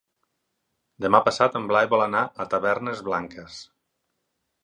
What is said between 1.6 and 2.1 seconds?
Blai vol